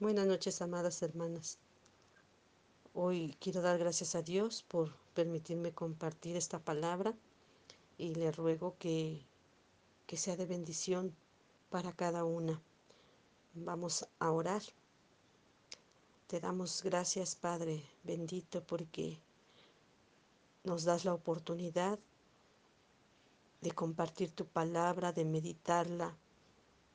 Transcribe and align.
Buenas 0.00 0.26
noches, 0.26 0.62
amadas 0.62 1.02
hermanas. 1.02 1.58
Hoy 2.94 3.36
quiero 3.38 3.60
dar 3.60 3.78
gracias 3.78 4.14
a 4.14 4.22
Dios 4.22 4.62
por 4.62 4.96
permitirme 5.12 5.72
compartir 5.72 6.36
esta 6.36 6.58
palabra 6.58 7.12
y 7.98 8.14
le 8.14 8.32
ruego 8.32 8.76
que, 8.78 9.26
que 10.06 10.16
sea 10.16 10.38
de 10.38 10.46
bendición 10.46 11.14
para 11.68 11.92
cada 11.92 12.24
una. 12.24 12.62
Vamos 13.52 14.08
a 14.20 14.30
orar. 14.30 14.62
Te 16.28 16.40
damos 16.40 16.82
gracias, 16.82 17.36
Padre 17.36 17.84
bendito, 18.02 18.64
porque 18.64 19.20
nos 20.64 20.84
das 20.84 21.04
la 21.04 21.12
oportunidad 21.12 21.98
de 23.60 23.70
compartir 23.72 24.30
tu 24.30 24.46
palabra, 24.46 25.12
de 25.12 25.26
meditarla, 25.26 26.16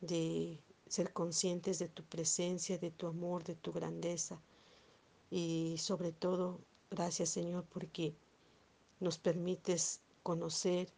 de 0.02 0.60
ser 0.88 1.14
conscientes 1.14 1.80
de 1.80 1.90
tu 1.90 2.04
presencia, 2.04 2.78
de 2.78 2.92
tu 2.92 3.08
amor, 3.08 3.44
de 3.44 3.56
tu 3.56 3.72
grandeza. 3.72 4.40
Y 5.30 5.76
sobre 5.80 6.12
todo, 6.12 6.60
gracias 6.92 7.30
Señor 7.30 7.66
porque 7.66 8.16
nos 9.00 9.18
permites 9.18 10.02
conocer 10.24 10.92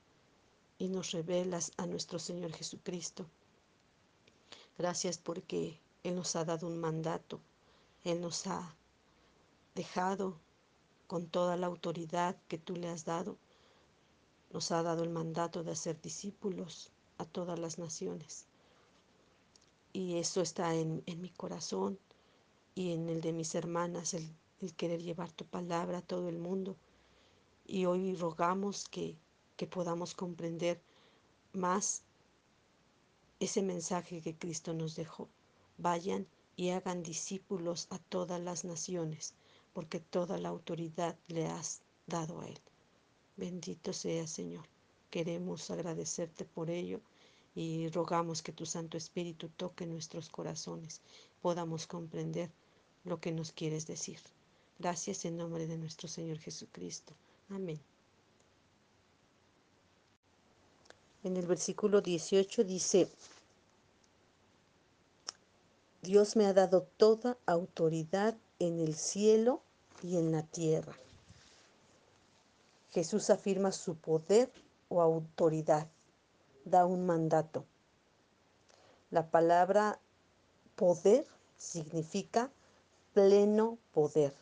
y 0.78 0.90
nos 0.90 1.12
revelas 1.12 1.72
a 1.78 1.86
nuestro 1.86 2.20
Señor 2.20 2.54
Jesucristo. 2.54 3.26
Gracias 4.78 5.18
porque 5.18 5.80
Él 6.04 6.16
nos 6.16 6.36
ha 6.36 6.46
dado 6.46 6.68
un 6.68 6.78
mandato, 6.80 7.40
Él 8.04 8.22
nos 8.22 8.46
ha 8.48 8.76
dejado 9.74 10.40
con 11.08 11.28
toda 11.28 11.56
la 11.58 11.68
autoridad 11.68 12.38
que 12.48 12.58
tú 12.58 12.76
le 12.76 12.90
has 12.90 13.06
dado, 13.06 13.38
nos 14.52 14.72
ha 14.72 14.84
dado 14.84 15.04
el 15.04 15.10
mandato 15.10 15.64
de 15.64 15.72
hacer 15.72 16.00
discípulos 16.02 16.92
a 17.18 17.26
todas 17.26 17.58
las 17.58 17.80
naciones. 17.80 18.47
Y 19.94 20.18
eso 20.18 20.42
está 20.42 20.76
en, 20.76 21.04
mi 21.20 21.30
corazón 21.30 22.00
y 22.76 22.92
en 22.92 23.10
el 23.10 23.22
de 23.22 23.34
mis 23.34 23.56
hermanas, 23.56 24.14
el, 24.14 24.30
querer 24.76 25.02
llevar 25.02 25.32
tu 25.32 25.46
palabra 25.46 26.00
a 26.00 26.02
todo 26.02 26.30
el 26.30 26.38
mundo. 26.38 26.76
Y 27.66 27.86
hoy 27.86 28.16
rogamos 28.16 28.88
que, 28.88 29.16
que 29.56 29.68
podamos 29.68 30.14
comprender 30.14 30.82
más 31.54 32.04
ese 33.40 33.62
mensaje 33.62 34.22
que 34.22 34.36
Cristo 34.36 34.74
nos 34.74 34.96
dejó. 34.96 35.30
Vayan 35.78 36.28
y 36.56 36.70
hagan 36.70 37.04
discípulos 37.04 37.88
a 37.90 38.00
todas 38.00 38.42
las 38.42 38.66
naciones, 38.66 39.34
porque 39.74 40.00
toda 40.00 40.38
la 40.38 40.50
autoridad 40.50 41.18
le 41.28 41.48
has 41.48 41.82
dado 42.08 42.42
a 42.42 42.48
Él. 42.48 42.60
Bendito 43.36 43.94
sea, 43.94 44.26
Señor. 44.26 44.66
Queremos 45.12 45.70
agradecerte 45.70 46.44
por 46.44 46.70
ello 46.70 47.00
y 47.58 47.90
rogamos 47.90 48.44
que 48.44 48.52
tu 48.52 48.68
Santo 48.68 48.98
Espíritu 48.98 49.50
toque 49.50 49.88
nuestros 49.88 50.30
corazones, 50.30 51.02
podamos 51.42 51.88
comprender 51.88 52.52
lo 53.04 53.20
que 53.20 53.32
nos 53.32 53.52
quieres 53.52 53.88
decir. 53.88 54.20
Gracias 54.78 55.26
en 55.26 55.38
nombre 55.38 55.66
de 55.66 55.76
nuestro 55.76 56.08
Señor 56.08 56.38
Jesucristo. 56.38 57.16
Amén. 57.50 57.80
En 61.24 61.36
el 61.36 61.48
versículo 61.48 62.02
18 62.02 62.64
dice, 62.64 63.10
Dios 66.04 66.36
me 66.36 66.46
ha 66.46 66.54
dado 66.54 66.84
toda 66.98 67.40
autoridad 67.48 68.38
en 68.60 68.80
el 68.80 68.94
cielo 68.94 69.64
y 70.04 70.18
en 70.18 70.32
la 70.32 70.44
tierra. 70.44 70.96
Jesús 72.92 73.32
afirma 73.32 73.72
su 73.72 73.96
poder 73.96 74.52
o 74.90 75.02
autoridad 75.02 75.90
da 76.70 76.86
un 76.86 77.06
mandato. 77.06 77.66
La 79.10 79.30
palabra 79.32 80.00
poder 80.76 81.26
significa 81.58 82.52
pleno 83.14 83.78
poder, 83.94 84.34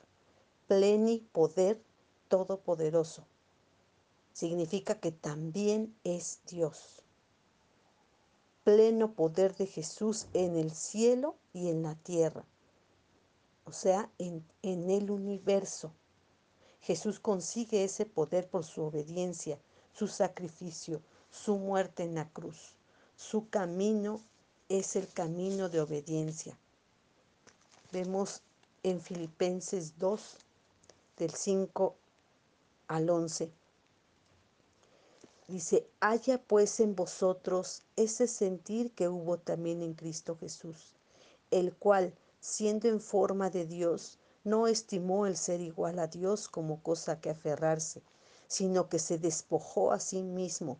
plenipoder, 0.68 1.82
todopoderoso. 2.28 3.26
Significa 4.34 5.00
que 5.00 5.12
también 5.12 5.96
es 6.04 6.42
Dios. 6.48 7.04
Pleno 8.64 9.14
poder 9.14 9.56
de 9.56 9.68
Jesús 9.68 10.28
en 10.34 10.58
el 10.58 10.72
cielo 10.72 11.36
y 11.54 11.70
en 11.70 11.84
la 11.84 11.96
tierra. 11.96 12.44
O 13.64 13.72
sea, 13.72 14.12
en, 14.18 14.44
en 14.62 14.90
el 14.90 15.12
universo. 15.12 15.94
Jesús 16.82 17.20
consigue 17.20 17.84
ese 17.84 18.06
poder 18.06 18.50
por 18.50 18.64
su 18.64 18.84
obediencia, 18.84 19.58
su 19.94 20.08
sacrificio, 20.08 21.02
su 21.44 21.58
muerte 21.58 22.04
en 22.04 22.16
la 22.16 22.30
cruz. 22.30 22.76
Su 23.18 23.50
camino 23.50 24.22
es 24.70 24.96
el 24.96 25.08
camino 25.08 25.70
de 25.70 25.82
obediencia. 25.82 26.58
Vemos 27.92 28.42
en 28.84 29.02
Filipenses 29.02 29.98
2, 30.00 30.38
del 31.18 31.32
5 31.32 31.96
al 32.88 33.10
11. 33.10 33.52
Dice, 35.48 35.88
haya 36.00 36.42
pues 36.42 36.80
en 36.80 36.96
vosotros 36.96 37.84
ese 37.96 38.28
sentir 38.28 38.92
que 38.92 39.08
hubo 39.10 39.38
también 39.38 39.82
en 39.82 39.94
Cristo 39.94 40.38
Jesús, 40.40 40.94
el 41.52 41.76
cual, 41.76 42.14
siendo 42.40 42.88
en 42.88 43.00
forma 43.00 43.50
de 43.50 43.66
Dios, 43.66 44.18
no 44.44 44.68
estimó 44.68 45.26
el 45.28 45.38
ser 45.38 45.62
igual 45.62 46.00
a 46.00 46.08
Dios 46.08 46.48
como 46.48 46.82
cosa 46.82 47.20
que 47.20 47.30
aferrarse, 47.30 48.02
sino 48.48 48.90
que 48.90 49.00
se 49.00 49.18
despojó 49.18 49.92
a 49.92 50.00
sí 50.00 50.24
mismo, 50.24 50.80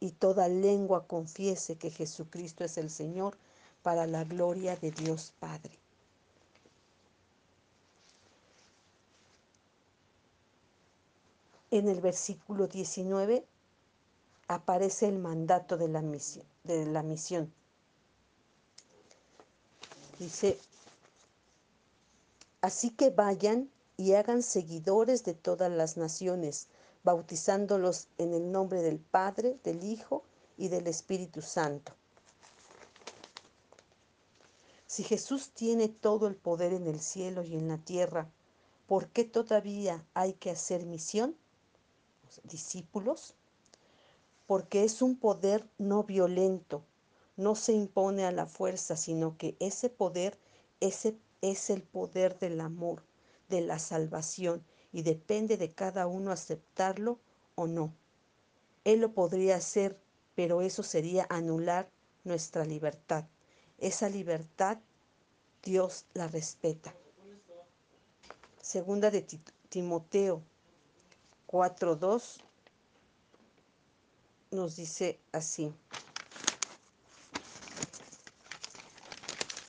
y 0.00 0.12
toda 0.12 0.48
lengua 0.48 1.06
confiese 1.06 1.76
que 1.76 1.90
Jesucristo 1.90 2.64
es 2.64 2.78
el 2.78 2.90
Señor 2.90 3.36
para 3.82 4.06
la 4.06 4.24
gloria 4.24 4.76
de 4.76 4.90
Dios 4.90 5.32
Padre. 5.38 5.78
En 11.70 11.88
el 11.88 12.00
versículo 12.00 12.66
19 12.66 13.44
aparece 14.48 15.06
el 15.06 15.18
mandato 15.18 15.76
de 15.76 15.88
la 15.88 16.02
misión. 16.02 16.44
De 16.64 16.86
la 16.86 17.02
misión. 17.02 17.52
Dice, 20.18 20.58
así 22.60 22.90
que 22.90 23.10
vayan 23.10 23.70
y 23.96 24.14
hagan 24.14 24.42
seguidores 24.42 25.24
de 25.24 25.34
todas 25.34 25.70
las 25.70 25.96
naciones, 25.96 26.68
bautizándolos 27.02 28.08
en 28.18 28.34
el 28.34 28.52
nombre 28.52 28.82
del 28.82 28.98
Padre, 28.98 29.58
del 29.64 29.84
Hijo 29.84 30.22
y 30.56 30.68
del 30.68 30.86
Espíritu 30.86 31.42
Santo. 31.42 31.92
Si 34.86 35.04
Jesús 35.04 35.50
tiene 35.50 35.88
todo 35.88 36.26
el 36.26 36.34
poder 36.34 36.72
en 36.72 36.86
el 36.86 37.00
cielo 37.00 37.44
y 37.44 37.54
en 37.54 37.68
la 37.68 37.78
tierra, 37.78 38.28
¿por 38.86 39.08
qué 39.08 39.24
todavía 39.24 40.04
hay 40.14 40.32
que 40.34 40.50
hacer 40.50 40.84
misión? 40.84 41.36
Discípulos. 42.44 43.34
Porque 44.46 44.82
es 44.82 45.00
un 45.00 45.16
poder 45.16 45.68
no 45.78 46.02
violento, 46.02 46.82
no 47.36 47.54
se 47.54 47.72
impone 47.72 48.24
a 48.24 48.32
la 48.32 48.46
fuerza, 48.46 48.96
sino 48.96 49.38
que 49.38 49.56
ese 49.60 49.90
poder 49.90 50.36
ese 50.80 51.18
es 51.42 51.70
el 51.70 51.82
poder 51.82 52.38
del 52.38 52.60
amor, 52.60 53.02
de 53.48 53.60
la 53.60 53.78
salvación, 53.78 54.64
y 54.92 55.02
depende 55.02 55.56
de 55.56 55.72
cada 55.72 56.06
uno 56.06 56.32
aceptarlo 56.32 57.18
o 57.54 57.66
no. 57.66 57.94
Él 58.84 59.00
lo 59.00 59.12
podría 59.12 59.56
hacer, 59.56 59.98
pero 60.34 60.62
eso 60.62 60.82
sería 60.82 61.26
anular 61.28 61.88
nuestra 62.24 62.64
libertad. 62.64 63.24
Esa 63.78 64.08
libertad 64.08 64.78
Dios 65.62 66.06
la 66.14 66.26
respeta. 66.28 66.94
Segunda 68.60 69.10
de 69.10 69.26
Timoteo 69.68 70.42
4.2 71.48 72.40
nos 74.50 74.76
dice 74.76 75.18
así. 75.32 75.72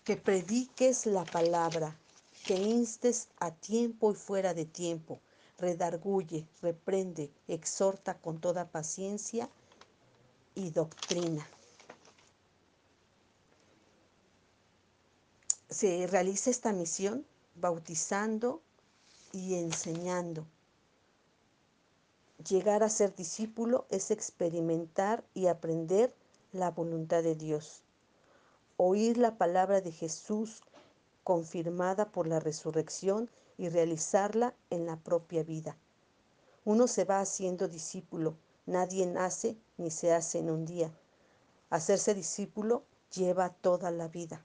Que 0.04 0.16
prediques 0.16 1.06
la 1.06 1.24
palabra, 1.26 1.96
que 2.46 2.56
instes 2.56 3.30
a 3.40 3.52
tiempo 3.52 4.12
y 4.12 4.16
fuera 4.16 4.54
de 4.54 4.66
tiempo, 4.66 5.20
redarguye, 5.58 6.48
reprende, 6.62 7.32
exhorta 7.48 8.18
con 8.18 8.40
toda 8.40 8.70
paciencia 8.70 9.50
y 10.56 10.72
doctrina. 10.72 11.48
Se 15.70 16.08
realiza 16.08 16.50
esta 16.50 16.74
misión 16.74 17.26
bautizando 17.56 18.62
y 19.32 19.56
enseñando. 19.56 20.46
Llegar 22.50 22.82
a 22.84 22.90
ser 22.90 23.16
discípulo 23.16 23.86
es 23.90 24.10
experimentar 24.10 25.24
y 25.34 25.48
aprender 25.48 26.14
la 26.52 26.72
voluntad 26.72 27.24
de 27.24 27.36
Dios. 27.36 27.84
Oír 28.78 29.18
la 29.18 29.38
palabra 29.38 29.80
de 29.80 29.92
Jesús 29.92 30.64
confirmada 31.32 32.12
por 32.12 32.28
la 32.28 32.42
resurrección 32.42 33.30
y 33.58 33.70
realizarla 33.70 34.54
en 34.70 34.86
la 34.86 34.98
propia 34.98 35.44
vida. 35.44 35.78
Uno 36.66 36.88
se 36.88 37.06
va 37.06 37.22
haciendo 37.22 37.70
discípulo. 37.70 38.36
Nadie 38.66 39.06
nace 39.06 39.56
ni 39.78 39.92
se 39.92 40.14
hace 40.14 40.40
en 40.40 40.50
un 40.50 40.66
día. 40.66 40.92
Hacerse 41.70 42.14
discípulo 42.14 42.84
lleva 43.16 43.48
toda 43.48 43.92
la 43.92 44.10
vida. 44.10 44.44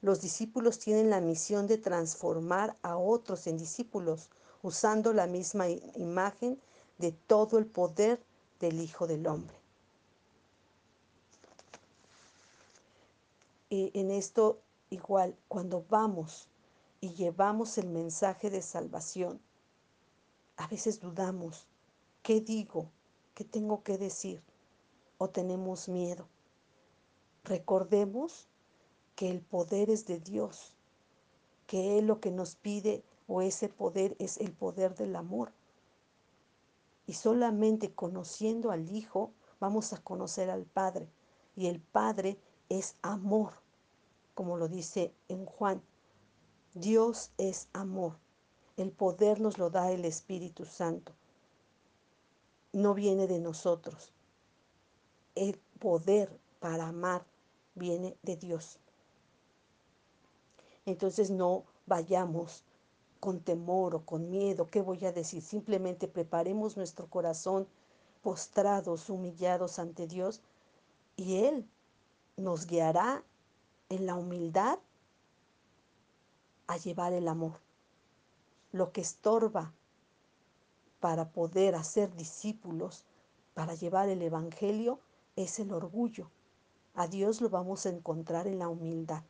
Los 0.00 0.20
discípulos 0.20 0.78
tienen 0.78 1.10
la 1.10 1.20
misión 1.20 1.66
de 1.66 1.76
transformar 1.76 2.76
a 2.82 2.96
otros 2.96 3.48
en 3.48 3.58
discípulos, 3.58 4.30
usando 4.62 5.12
la 5.12 5.26
misma 5.26 5.68
imagen 5.68 6.60
de 6.98 7.10
todo 7.10 7.58
el 7.58 7.66
poder 7.66 8.22
del 8.60 8.80
Hijo 8.80 9.08
del 9.08 9.26
Hombre. 9.26 9.56
Y 13.70 13.90
en 13.98 14.12
esto 14.12 14.60
igual, 14.90 15.36
cuando 15.48 15.84
vamos 15.88 16.48
y 17.00 17.14
llevamos 17.14 17.78
el 17.78 17.88
mensaje 17.88 18.50
de 18.50 18.60
salvación, 18.60 19.40
a 20.56 20.66
veces 20.66 21.00
dudamos, 21.00 21.66
¿qué 22.22 22.40
digo? 22.40 22.90
¿Qué 23.34 23.44
tengo 23.44 23.82
que 23.82 23.96
decir? 23.96 24.42
¿O 25.16 25.30
tenemos 25.30 25.88
miedo? 25.88 26.28
Recordemos 27.44 28.48
que 29.16 29.30
el 29.30 29.40
poder 29.40 29.88
es 29.90 30.06
de 30.06 30.18
Dios, 30.18 30.74
que 31.66 31.98
Él 31.98 32.06
lo 32.06 32.20
que 32.20 32.30
nos 32.30 32.56
pide 32.56 33.02
o 33.28 33.42
ese 33.42 33.68
poder 33.68 34.16
es 34.18 34.38
el 34.38 34.52
poder 34.52 34.94
del 34.94 35.16
amor. 35.16 35.52
Y 37.06 37.14
solamente 37.14 37.94
conociendo 37.94 38.70
al 38.70 38.90
Hijo 38.90 39.32
vamos 39.60 39.92
a 39.92 40.02
conocer 40.02 40.50
al 40.50 40.64
Padre. 40.64 41.08
Y 41.56 41.66
el 41.66 41.80
Padre 41.80 42.38
es 42.68 42.96
amor, 43.02 43.52
como 44.34 44.56
lo 44.56 44.68
dice 44.68 45.12
en 45.28 45.44
Juan. 45.44 45.82
Dios 46.74 47.30
es 47.38 47.68
amor. 47.72 48.18
El 48.76 48.92
poder 48.92 49.40
nos 49.40 49.58
lo 49.58 49.70
da 49.70 49.90
el 49.90 50.04
Espíritu 50.04 50.64
Santo. 50.64 51.12
No 52.72 52.94
viene 52.94 53.26
de 53.26 53.40
nosotros. 53.40 54.12
El 55.34 55.58
poder 55.78 56.38
para 56.60 56.88
amar 56.88 57.24
viene 57.74 58.16
de 58.22 58.36
Dios. 58.36 58.78
Entonces 60.86 61.30
no 61.30 61.64
vayamos 61.86 62.64
con 63.20 63.40
temor 63.40 63.94
o 63.94 64.04
con 64.04 64.30
miedo, 64.30 64.70
¿qué 64.70 64.80
voy 64.80 65.04
a 65.04 65.12
decir? 65.12 65.42
Simplemente 65.42 66.08
preparemos 66.08 66.76
nuestro 66.76 67.06
corazón 67.08 67.68
postrados, 68.22 69.10
humillados 69.10 69.78
ante 69.78 70.06
Dios 70.06 70.40
y 71.16 71.44
Él 71.44 71.68
nos 72.36 72.66
guiará 72.66 73.22
en 73.90 74.06
la 74.06 74.14
humildad 74.14 74.78
a 76.68 76.76
llevar 76.76 77.12
el 77.12 77.28
amor. 77.28 77.60
Lo 78.72 78.92
que 78.92 79.00
estorba 79.00 79.74
para 81.00 81.30
poder 81.30 81.74
hacer 81.74 82.14
discípulos, 82.14 83.04
para 83.52 83.74
llevar 83.74 84.08
el 84.08 84.22
Evangelio, 84.22 85.00
es 85.34 85.58
el 85.58 85.72
orgullo. 85.72 86.30
A 86.94 87.08
Dios 87.08 87.40
lo 87.40 87.50
vamos 87.50 87.84
a 87.84 87.90
encontrar 87.90 88.46
en 88.46 88.60
la 88.60 88.68
humildad. 88.68 89.24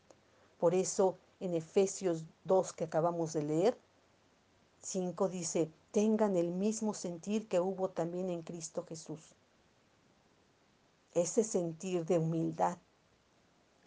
Por 0.58 0.74
eso 0.74 1.16
en 1.40 1.54
Efesios 1.54 2.24
2 2.44 2.74
que 2.74 2.84
acabamos 2.84 3.32
de 3.32 3.42
leer, 3.42 3.78
5 4.82 5.28
dice, 5.30 5.70
tengan 5.90 6.36
el 6.36 6.50
mismo 6.50 6.92
sentir 6.92 7.48
que 7.48 7.60
hubo 7.60 7.88
también 7.88 8.28
en 8.28 8.42
Cristo 8.42 8.84
Jesús. 8.86 9.34
Ese 11.14 11.44
sentir 11.44 12.04
de 12.04 12.18
humildad, 12.18 12.78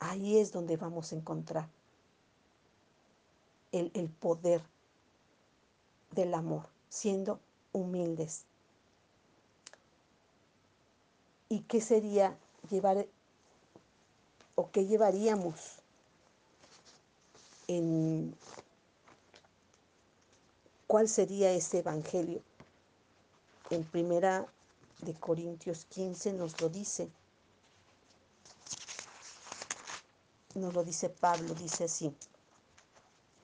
ahí 0.09 0.37
es 0.37 0.51
donde 0.51 0.77
vamos 0.77 1.11
a 1.11 1.15
encontrar 1.15 1.69
el, 3.71 4.09
poder 4.19 4.61
del 6.11 6.33
amor, 6.33 6.67
siendo 6.89 7.39
humildes. 7.71 8.45
¿Y 11.49 11.61
qué 11.61 11.81
sería 11.81 12.37
llevar 12.69 13.07
o 14.55 14.69
qué 14.71 14.85
llevaríamos 14.85 15.79
en 17.67 18.35
cuál 20.87 21.07
sería 21.07 21.51
ese 21.51 21.79
evangelio. 21.79 22.41
En 23.69 23.83
primera 23.83 24.45
de 25.01 25.13
Corintios 25.15 25.85
15 25.85 26.33
nos 26.33 26.61
lo 26.61 26.69
dice. 26.69 27.09
Nos 30.55 30.73
lo 30.75 30.83
dice 30.83 31.09
Pablo, 31.09 31.55
dice 31.55 31.85
así. 31.85 32.15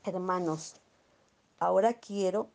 Hermanos, 0.04 0.76
ahora 1.58 1.94
quiero 1.94 2.50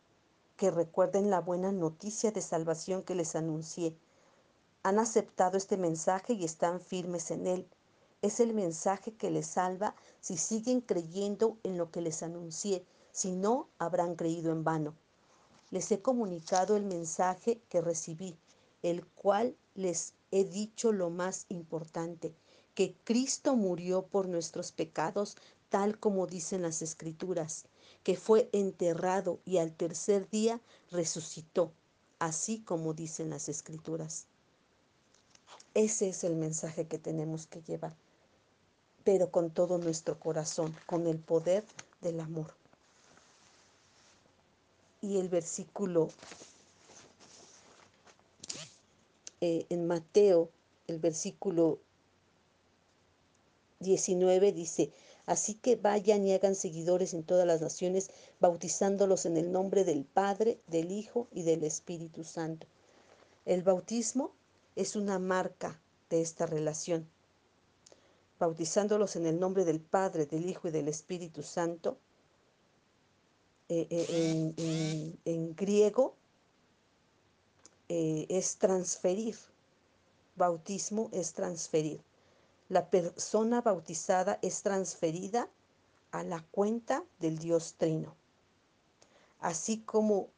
que 0.56 0.70
recuerden 0.70 1.28
la 1.28 1.40
buena 1.40 1.72
noticia 1.72 2.30
de 2.30 2.40
salvación 2.40 3.02
que 3.02 3.16
les 3.16 3.34
anuncié. 3.34 3.96
Han 4.84 5.00
aceptado 5.00 5.56
este 5.56 5.76
mensaje 5.76 6.34
y 6.34 6.44
están 6.44 6.80
firmes 6.80 7.32
en 7.32 7.48
él. 7.48 7.68
Es 8.22 8.38
el 8.38 8.54
mensaje 8.54 9.12
que 9.16 9.30
les 9.30 9.48
salva 9.48 9.96
si 10.20 10.36
siguen 10.36 10.80
creyendo 10.80 11.58
en 11.64 11.76
lo 11.76 11.90
que 11.90 12.00
les 12.00 12.22
anuncié. 12.22 12.86
Si 13.10 13.32
no, 13.32 13.68
habrán 13.78 14.14
creído 14.14 14.52
en 14.52 14.62
vano. 14.62 14.94
Les 15.70 15.90
he 15.90 16.00
comunicado 16.00 16.76
el 16.76 16.84
mensaje 16.84 17.60
que 17.68 17.80
recibí, 17.80 18.38
el 18.82 19.04
cual 19.04 19.56
les 19.74 20.14
he 20.30 20.44
dicho 20.44 20.92
lo 20.92 21.10
más 21.10 21.46
importante, 21.48 22.32
que 22.74 22.94
Cristo 23.04 23.56
murió 23.56 24.02
por 24.02 24.28
nuestros 24.28 24.72
pecados, 24.72 25.36
tal 25.68 25.98
como 25.98 26.26
dicen 26.26 26.62
las 26.62 26.82
escrituras, 26.82 27.66
que 28.02 28.16
fue 28.16 28.48
enterrado 28.52 29.40
y 29.44 29.58
al 29.58 29.72
tercer 29.72 30.28
día 30.30 30.60
resucitó, 30.90 31.72
así 32.18 32.60
como 32.60 32.94
dicen 32.94 33.30
las 33.30 33.48
escrituras. 33.48 34.26
Ese 35.74 36.08
es 36.08 36.24
el 36.24 36.36
mensaje 36.36 36.86
que 36.86 36.98
tenemos 36.98 37.46
que 37.46 37.62
llevar 37.62 37.96
pero 39.04 39.30
con 39.30 39.50
todo 39.50 39.78
nuestro 39.78 40.18
corazón, 40.18 40.74
con 40.86 41.06
el 41.06 41.18
poder 41.18 41.62
del 42.00 42.20
amor. 42.20 42.54
Y 45.02 45.18
el 45.18 45.28
versículo 45.28 46.08
eh, 49.42 49.66
en 49.68 49.86
Mateo, 49.86 50.48
el 50.88 50.98
versículo 50.98 51.78
19 53.84 54.50
dice, 54.52 54.90
así 55.26 55.54
que 55.54 55.76
vayan 55.76 56.26
y 56.26 56.32
hagan 56.32 56.56
seguidores 56.56 57.14
en 57.14 57.22
todas 57.22 57.46
las 57.46 57.60
naciones, 57.60 58.10
bautizándolos 58.40 59.26
en 59.26 59.36
el 59.36 59.52
nombre 59.52 59.84
del 59.84 60.04
Padre, 60.04 60.58
del 60.66 60.90
Hijo 60.90 61.28
y 61.30 61.42
del 61.42 61.62
Espíritu 61.62 62.24
Santo. 62.24 62.66
El 63.44 63.62
bautismo 63.62 64.32
es 64.74 64.96
una 64.96 65.20
marca 65.20 65.80
de 66.10 66.20
esta 66.20 66.46
relación 66.46 67.08
bautizándolos 68.38 69.16
en 69.16 69.26
el 69.26 69.38
nombre 69.38 69.64
del 69.64 69.80
Padre, 69.80 70.26
del 70.26 70.48
Hijo 70.48 70.68
y 70.68 70.70
del 70.70 70.88
Espíritu 70.88 71.42
Santo, 71.42 71.96
eh, 73.68 73.86
eh, 73.88 75.14
en, 75.24 75.54
griego 75.54 76.14
eh, 77.88 78.26
es 78.28 78.56
transferir. 78.56 79.36
Bautismo 80.36 81.08
es 81.12 81.32
transferir. 81.32 82.00
La 82.68 82.88
persona 82.90 83.60
bautizada 83.60 84.38
es 84.42 84.62
transferida 84.62 85.48
a 86.10 86.22
la 86.22 86.42
cuenta 86.50 87.04
del 87.18 87.38
Dios 87.38 87.74
Trino. 87.76 88.14
Así 89.40 89.80
como, 89.82 90.28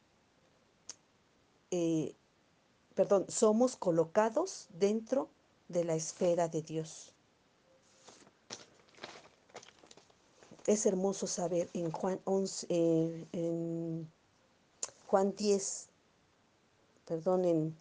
perdón, 2.94 3.26
somos 3.28 3.76
colocados 3.76 4.68
dentro 4.70 5.28
de 5.68 5.84
la 5.84 5.94
esfera 5.94 6.48
de 6.48 6.62
Dios. 6.62 7.12
es 10.66 10.84
hermoso 10.84 11.26
saber 11.26 11.68
en 11.74 11.90
Juan 11.92 12.20
11, 12.24 12.66
eh, 12.68 13.26
en 13.32 14.10
Juan 15.06 15.34
10, 15.36 15.88
perdón, 17.06 17.44
en 17.44 17.76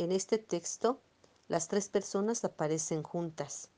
En 0.00 0.12
este 0.12 0.38
texto, 0.38 0.98
las 1.46 1.68
tres 1.68 1.90
personas 1.90 2.42
aparecen 2.46 3.02
juntas. 3.02 3.68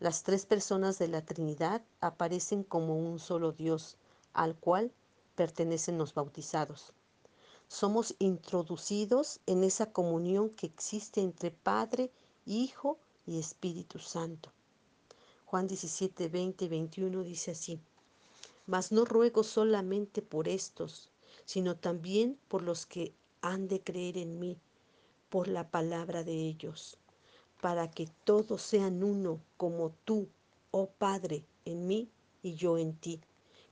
Las 0.00 0.24
tres 0.24 0.44
personas 0.44 0.98
de 0.98 1.06
la 1.06 1.24
Trinidad 1.24 1.84
aparecen 2.00 2.64
como 2.64 2.98
un 2.98 3.20
solo 3.20 3.52
Dios, 3.52 3.96
al 4.32 4.56
cual 4.56 4.92
pertenecen 5.36 5.98
los 5.98 6.14
bautizados. 6.14 6.92
Somos 7.68 8.16
introducidos 8.18 9.38
en 9.46 9.62
esa 9.62 9.92
comunión 9.92 10.50
que 10.50 10.66
existe 10.66 11.20
entre 11.20 11.52
Padre, 11.52 12.10
Hijo 12.44 12.98
y 13.24 13.38
Espíritu 13.38 14.00
Santo. 14.00 14.50
Juan 15.44 15.68
17, 15.68 16.28
20 16.28 16.64
y 16.64 16.68
21 16.68 17.22
dice 17.22 17.52
así, 17.52 17.78
Mas 18.66 18.90
no 18.90 19.04
ruego 19.04 19.44
solamente 19.44 20.22
por 20.22 20.48
estos, 20.48 21.12
sino 21.44 21.76
también 21.76 22.36
por 22.48 22.62
los 22.62 22.84
que 22.84 23.14
han 23.42 23.68
de 23.68 23.80
creer 23.80 24.18
en 24.18 24.40
mí, 24.40 24.58
por 25.28 25.48
la 25.48 25.70
palabra 25.70 26.24
de 26.24 26.32
ellos, 26.32 26.98
para 27.60 27.90
que 27.90 28.08
todos 28.24 28.62
sean 28.62 29.02
uno 29.02 29.40
como 29.56 29.90
tú, 30.04 30.28
oh 30.70 30.90
Padre, 30.90 31.44
en 31.64 31.86
mí 31.86 32.10
y 32.42 32.54
yo 32.54 32.78
en 32.78 32.96
ti, 32.96 33.20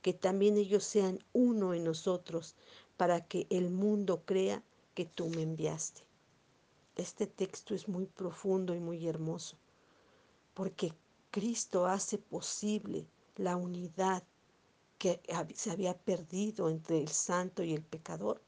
que 0.02 0.12
también 0.12 0.56
ellos 0.56 0.84
sean 0.84 1.18
uno 1.32 1.74
en 1.74 1.84
nosotros, 1.84 2.56
para 2.96 3.26
que 3.26 3.46
el 3.50 3.70
mundo 3.70 4.22
crea 4.24 4.62
que 4.94 5.04
tú 5.04 5.28
me 5.28 5.42
enviaste. 5.42 6.02
Este 6.96 7.26
texto 7.26 7.74
es 7.74 7.88
muy 7.88 8.06
profundo 8.06 8.74
y 8.74 8.80
muy 8.80 9.06
hermoso, 9.08 9.56
porque 10.54 10.92
Cristo 11.30 11.86
hace 11.86 12.18
posible 12.18 13.08
la 13.36 13.56
unidad 13.56 14.22
que 14.98 15.20
se 15.54 15.72
había 15.72 15.98
perdido 15.98 16.68
entre 16.70 16.98
el 16.98 17.08
santo 17.08 17.64
y 17.64 17.74
el 17.74 17.82
pecador. 17.82 18.40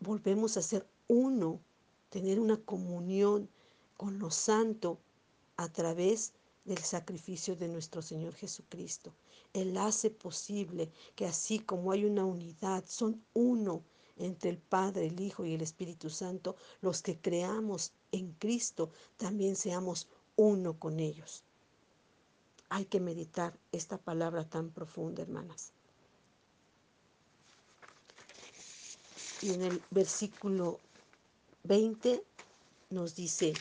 Volvemos 0.00 0.56
a 0.56 0.62
ser 0.62 0.86
uno, 1.08 1.60
tener 2.16 2.40
una 2.40 2.56
comunión 2.56 3.46
con 3.98 4.18
lo 4.18 4.30
santo 4.30 4.98
a 5.58 5.70
través 5.70 6.32
del 6.64 6.78
sacrificio 6.78 7.56
de 7.56 7.68
nuestro 7.68 8.00
Señor 8.00 8.32
Jesucristo. 8.32 9.12
Él 9.52 9.76
hace 9.76 10.08
posible 10.08 10.90
que 11.14 11.26
así 11.26 11.58
como 11.58 11.92
hay 11.92 12.06
una 12.06 12.24
unidad, 12.24 12.84
son 12.86 13.22
uno 13.34 13.82
entre 14.16 14.48
el 14.48 14.56
Padre, 14.56 15.08
el 15.08 15.20
Hijo 15.20 15.44
y 15.44 15.52
el 15.52 15.60
Espíritu 15.60 16.08
Santo, 16.08 16.56
los 16.80 17.02
que 17.02 17.18
creamos 17.18 17.92
en 18.12 18.32
Cristo 18.32 18.88
también 19.18 19.54
seamos 19.54 20.08
uno 20.36 20.78
con 20.78 21.00
ellos. 21.00 21.44
Hay 22.70 22.86
que 22.86 22.98
meditar 22.98 23.58
esta 23.72 23.98
palabra 23.98 24.48
tan 24.48 24.70
profunda, 24.70 25.20
hermanas. 25.20 25.74
Y 29.42 29.52
en 29.52 29.60
el 29.60 29.82
versículo 29.90 30.80
20 31.66 32.22
nos 32.90 33.14
dice, 33.14 33.52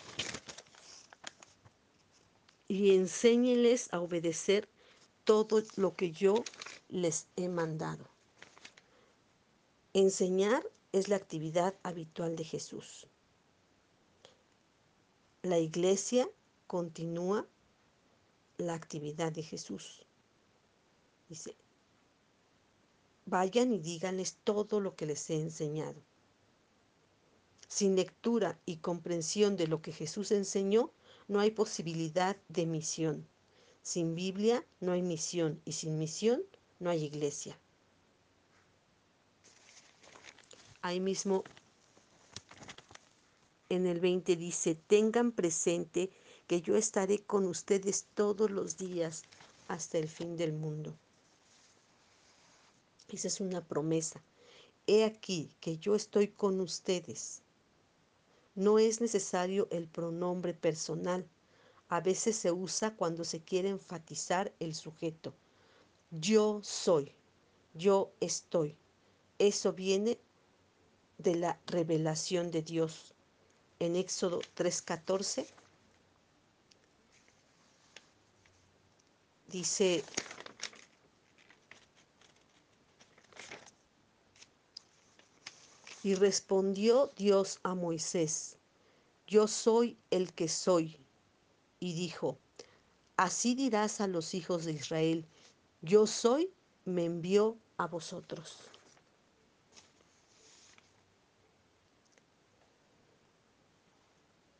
y 2.67 2.95
enséñeles 2.95 3.93
a 3.93 3.99
obedecer 3.99 4.67
todo 5.23 5.61
lo 5.75 5.95
que 5.95 6.11
yo 6.11 6.35
les 6.89 7.27
he 7.35 7.47
mandado. 7.49 8.05
Enseñar 9.93 10.63
es 10.91 11.07
la 11.07 11.15
actividad 11.15 11.75
habitual 11.83 12.35
de 12.35 12.43
Jesús. 12.43 13.07
La 15.41 15.59
iglesia 15.59 16.29
continúa 16.67 17.45
la 18.57 18.73
actividad 18.73 19.31
de 19.31 19.43
Jesús. 19.43 20.05
Dice, 21.29 21.55
vayan 23.25 23.73
y 23.73 23.79
díganles 23.79 24.37
todo 24.43 24.79
lo 24.79 24.95
que 24.95 25.05
les 25.05 25.29
he 25.29 25.35
enseñado. 25.35 26.01
Sin 27.75 27.97
lectura 27.97 28.57
y 28.65 28.77
comprensión 28.77 29.57
de 29.57 29.67
lo 29.67 29.81
que 29.81 29.91
Jesús 29.91 30.31
enseñó, 30.31 30.91
no 31.27 31.41
hay 31.41 31.51
posibilidad 31.51 32.37
de 32.47 32.65
misión. 32.65 33.27
Sin 33.83 34.15
Biblia 34.15 34.65
no 34.79 34.93
hay 34.93 35.01
misión 35.01 35.59
y 35.65 35.73
sin 35.73 35.99
misión 35.99 36.41
no 36.79 36.89
hay 36.89 37.03
iglesia. 37.03 37.59
Ahí 40.81 41.01
mismo 41.01 41.43
en 43.67 43.87
el 43.87 43.99
20 43.99 44.37
dice, 44.37 44.75
tengan 44.75 45.33
presente 45.33 46.09
que 46.47 46.61
yo 46.61 46.77
estaré 46.77 47.23
con 47.23 47.45
ustedes 47.45 48.05
todos 48.13 48.51
los 48.51 48.77
días 48.77 49.23
hasta 49.67 49.97
el 49.97 50.07
fin 50.07 50.37
del 50.37 50.53
mundo. 50.53 50.95
Esa 53.09 53.27
es 53.27 53.41
una 53.41 53.59
promesa. 53.59 54.21
He 54.87 55.03
aquí 55.03 55.49
que 55.59 55.77
yo 55.77 55.93
estoy 55.93 56.29
con 56.29 56.61
ustedes. 56.61 57.41
No 58.55 58.79
es 58.79 59.01
necesario 59.01 59.67
el 59.69 59.87
pronombre 59.87 60.53
personal. 60.53 61.27
A 61.89 61.99
veces 61.99 62.35
se 62.35 62.51
usa 62.51 62.95
cuando 62.95 63.23
se 63.23 63.41
quiere 63.41 63.69
enfatizar 63.69 64.53
el 64.59 64.73
sujeto. 64.73 65.33
Yo 66.09 66.61
soy, 66.63 67.11
yo 67.73 68.11
estoy. 68.21 68.75
Eso 69.37 69.73
viene 69.73 70.17
de 71.17 71.35
la 71.35 71.59
revelación 71.67 72.51
de 72.51 72.61
Dios. 72.61 73.13
En 73.79 73.95
Éxodo 73.95 74.39
3:14 74.55 75.47
dice, 79.47 80.03
y 86.05 86.13
respondió 86.13 87.11
Dios 87.15 87.59
a 87.63 87.73
Moisés, 87.73 88.57
yo 89.25 89.47
soy 89.47 89.97
el 90.11 90.33
que 90.33 90.47
soy. 90.47 90.99
Y 91.79 91.93
dijo, 91.93 92.37
así 93.17 93.55
dirás 93.55 94.01
a 94.01 94.05
los 94.05 94.35
hijos 94.35 94.65
de 94.65 94.73
Israel, 94.73 95.25
yo 95.81 96.05
soy, 96.05 96.53
me 96.85 97.05
envió 97.05 97.57
a 97.77 97.87
vosotros. 97.87 98.59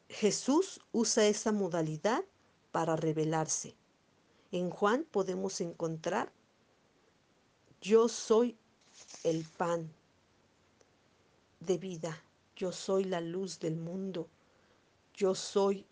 Jesús 0.09 0.81
usa 0.93 1.27
esa 1.27 1.51
modalidad 1.51 2.23
para 2.71 2.95
revelarse. 2.95 3.75
En 4.51 4.71
Juan 4.71 5.05
podemos 5.11 5.61
encontrar, 5.61 6.31
yo 7.81 8.09
soy 8.09 8.57
el 9.23 9.43
pan 9.43 9.93
de 11.65 11.77
vida, 11.77 12.23
yo 12.55 12.71
soy 12.71 13.03
la 13.03 13.21
luz 13.21 13.59
del 13.59 13.75
mundo, 13.75 14.29
yo 15.13 15.35
soy 15.35 15.85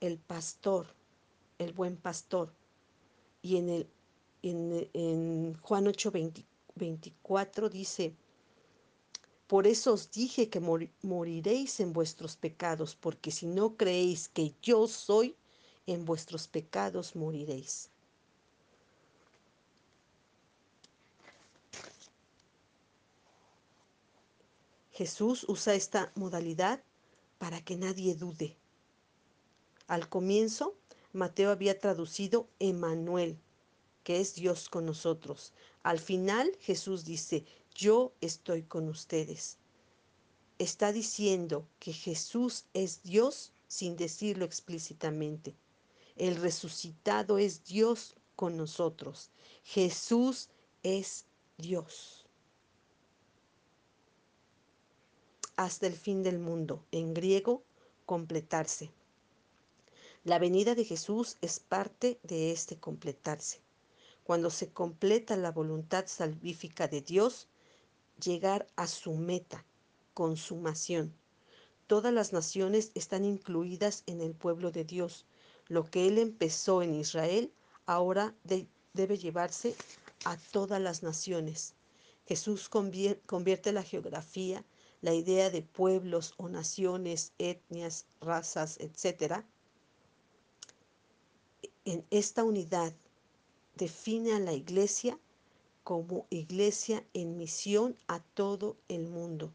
el 0.00 0.18
pastor, 0.18 0.86
el 1.58 1.72
buen 1.72 1.96
pastor. 1.96 2.52
Y 3.42 3.56
en, 3.56 3.68
el, 3.68 3.90
en, 4.42 5.54
Juan 5.60 5.86
8, 5.86 6.12
24 6.74 7.68
dice, 7.68 8.14
por 9.46 9.66
eso 9.66 9.92
os 9.92 10.10
dije 10.10 10.48
que 10.48 10.60
moriréis 11.02 11.80
en 11.80 11.92
vuestros 11.92 12.36
pecados, 12.36 12.96
porque 12.96 13.30
si 13.30 13.46
no 13.46 13.76
creéis 13.76 14.28
que 14.28 14.54
yo 14.62 14.88
soy, 14.88 15.36
en 15.86 16.04
vuestros 16.04 16.48
pecados 16.48 17.16
moriréis. 17.16 17.91
Jesús 24.92 25.44
usa 25.48 25.74
esta 25.74 26.12
modalidad 26.14 26.82
para 27.38 27.64
que 27.64 27.76
nadie 27.76 28.14
dude. 28.14 28.56
Al 29.86 30.08
comienzo, 30.08 30.76
Mateo 31.12 31.50
había 31.50 31.78
traducido 31.78 32.48
Emanuel, 32.58 33.38
que 34.04 34.20
es 34.20 34.34
Dios 34.34 34.68
con 34.68 34.84
nosotros. 34.84 35.52
Al 35.82 35.98
final, 35.98 36.52
Jesús 36.60 37.04
dice, 37.04 37.44
yo 37.74 38.12
estoy 38.20 38.62
con 38.62 38.88
ustedes. 38.88 39.56
Está 40.58 40.92
diciendo 40.92 41.66
que 41.78 41.92
Jesús 41.92 42.66
es 42.74 43.02
Dios 43.02 43.52
sin 43.68 43.96
decirlo 43.96 44.44
explícitamente. 44.44 45.56
El 46.16 46.36
resucitado 46.36 47.38
es 47.38 47.64
Dios 47.64 48.14
con 48.36 48.56
nosotros. 48.56 49.30
Jesús 49.64 50.50
es 50.82 51.24
Dios. 51.56 52.21
Hasta 55.56 55.86
el 55.86 55.94
fin 55.94 56.22
del 56.22 56.38
mundo. 56.38 56.84
En 56.92 57.14
griego, 57.14 57.62
completarse. 58.06 58.90
La 60.24 60.38
venida 60.38 60.74
de 60.74 60.84
Jesús 60.84 61.36
es 61.40 61.58
parte 61.60 62.18
de 62.22 62.52
este 62.52 62.76
completarse. 62.76 63.60
Cuando 64.24 64.50
se 64.50 64.68
completa 64.68 65.36
la 65.36 65.50
voluntad 65.50 66.06
salvífica 66.06 66.86
de 66.86 67.00
Dios, 67.00 67.48
llegar 68.22 68.66
a 68.76 68.86
su 68.86 69.14
meta, 69.14 69.64
consumación. 70.14 71.12
Todas 71.86 72.12
las 72.12 72.32
naciones 72.32 72.92
están 72.94 73.24
incluidas 73.24 74.04
en 74.06 74.20
el 74.20 74.32
pueblo 74.34 74.70
de 74.70 74.84
Dios. 74.84 75.26
Lo 75.68 75.90
que 75.90 76.06
Él 76.06 76.18
empezó 76.18 76.82
en 76.82 76.94
Israel 76.94 77.52
ahora 77.86 78.34
debe 78.94 79.18
llevarse 79.18 79.74
a 80.24 80.36
todas 80.36 80.80
las 80.80 81.02
naciones. 81.02 81.74
Jesús 82.26 82.68
convierte 82.68 83.72
la 83.72 83.82
geografía, 83.82 84.64
la 85.02 85.12
idea 85.12 85.50
de 85.50 85.62
pueblos 85.62 86.32
o 86.36 86.48
naciones, 86.48 87.32
etnias, 87.38 88.06
razas, 88.20 88.78
etc., 88.78 89.44
en 91.84 92.06
esta 92.10 92.44
unidad 92.44 92.94
define 93.74 94.34
a 94.34 94.38
la 94.38 94.52
iglesia 94.52 95.18
como 95.82 96.28
iglesia 96.30 97.04
en 97.12 97.36
misión 97.36 97.96
a 98.06 98.20
todo 98.20 98.76
el 98.86 99.08
mundo. 99.08 99.52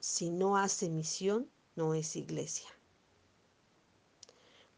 Si 0.00 0.30
no 0.30 0.56
hace 0.56 0.88
misión, 0.88 1.50
no 1.74 1.92
es 1.92 2.16
iglesia. 2.16 2.70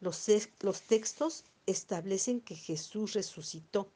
Los, 0.01 0.27
los 0.59 0.81
textos 0.81 1.45
establecen 1.65 2.41
que 2.41 2.55
Jesús 2.55 3.13
resucitó, 3.13 3.89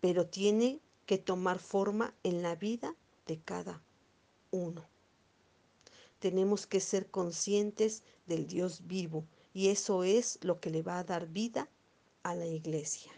pero 0.00 0.26
tiene 0.26 0.80
que 1.06 1.18
tomar 1.18 1.58
forma 1.58 2.14
en 2.22 2.42
la 2.42 2.54
vida 2.54 2.94
de 3.26 3.40
cada 3.40 3.82
uno. 4.50 4.86
Tenemos 6.18 6.66
que 6.66 6.80
ser 6.80 7.10
conscientes 7.10 8.02
del 8.26 8.46
Dios 8.46 8.86
vivo 8.86 9.24
y 9.54 9.68
eso 9.68 10.04
es 10.04 10.38
lo 10.42 10.60
que 10.60 10.70
le 10.70 10.82
va 10.82 10.98
a 10.98 11.04
dar 11.04 11.26
vida 11.28 11.68
a 12.22 12.34
la 12.34 12.46
iglesia. 12.46 13.12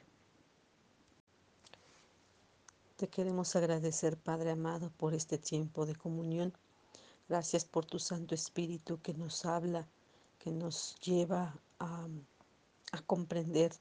Te 2.97 3.09
queremos 3.09 3.57
agradecer, 3.57 4.17
Padre 4.17 4.53
amado, 4.53 4.93
por 4.97 5.15
este 5.15 5.37
tiempo 5.37 5.87
de 5.87 5.97
comunión. 5.97 6.53
Gracias 7.29 7.65
por 7.65 7.85
tu 7.85 7.99
Santo 7.99 8.35
Espíritu 8.35 9.01
que 9.01 9.15
nos 9.15 9.45
habla, 9.45 9.89
que 10.39 10.53
nos 10.53 10.95
lleva 11.01 11.59
a, 11.81 12.07
a 12.93 13.03
comprender 13.03 13.73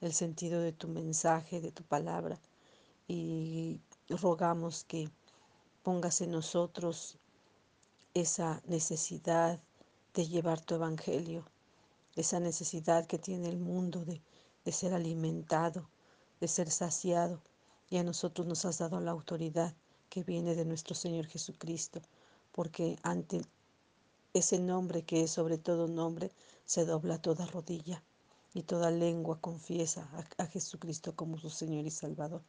el 0.00 0.14
sentido 0.14 0.60
de 0.60 0.72
tu 0.72 0.88
mensaje, 0.88 1.60
de 1.60 1.72
tu 1.72 1.82
palabra. 1.82 2.40
Y 3.06 3.80
rogamos 4.08 4.84
que 4.84 5.10
pongas 5.82 6.20
en 6.20 6.30
nosotros 6.30 7.18
esa 8.12 8.62
necesidad 8.66 9.60
de 10.14 10.26
llevar 10.26 10.60
tu 10.60 10.74
evangelio, 10.74 11.44
esa 12.16 12.40
necesidad 12.40 13.06
que 13.06 13.18
tiene 13.18 13.48
el 13.48 13.58
mundo 13.58 14.04
de, 14.04 14.20
de 14.64 14.72
ser 14.72 14.92
alimentado, 14.92 15.88
de 16.40 16.48
ser 16.48 16.70
saciado. 16.70 17.40
Y 17.88 17.96
a 17.96 18.04
nosotros 18.04 18.46
nos 18.46 18.64
has 18.64 18.78
dado 18.78 19.00
la 19.00 19.10
autoridad 19.10 19.74
que 20.08 20.22
viene 20.22 20.54
de 20.54 20.64
nuestro 20.64 20.94
Señor 20.94 21.26
Jesucristo, 21.26 22.02
porque 22.52 22.98
ante 23.02 23.40
ese 24.34 24.58
nombre 24.58 25.02
que 25.02 25.22
es 25.22 25.30
sobre 25.30 25.58
todo 25.58 25.88
nombre, 25.88 26.30
se 26.64 26.84
dobla 26.84 27.20
toda 27.22 27.46
rodilla 27.46 28.02
y 28.54 28.62
toda 28.62 28.90
lengua 28.90 29.40
confiesa 29.40 30.08
a 30.36 30.46
Jesucristo 30.46 31.16
como 31.16 31.38
su 31.38 31.50
Señor 31.50 31.86
y 31.86 31.90
Salvador. 31.90 32.42